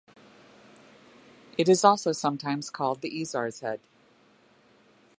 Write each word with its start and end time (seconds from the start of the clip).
It 1.59 1.69
is 1.69 1.83
also 1.83 2.11
sometimes 2.11 2.71
called 2.71 3.01
the 3.01 3.21
Isar's 3.21 3.59
head. 3.59 3.79